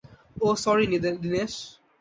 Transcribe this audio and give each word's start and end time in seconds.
ওহ, 0.37 0.55
sorry,- 0.55 0.85
Dinesh. 1.23 1.53